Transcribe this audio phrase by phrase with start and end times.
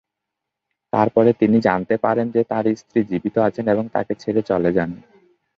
[0.93, 4.89] তারপরে তিনি জানতে পারেন যে তার স্ত্রী জীবিত আছেন এবং তাকে ছেড়ে চলে যান।